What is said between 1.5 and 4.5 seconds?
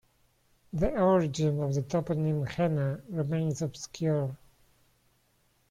of the toponym "Henna" remains obscure.